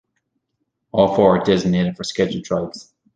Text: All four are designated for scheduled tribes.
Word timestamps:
All 0.91 1.13
four 1.15 1.37
are 1.37 1.43
designated 1.45 1.95
for 1.95 2.03
scheduled 2.03 2.43
tribes. 2.43 2.91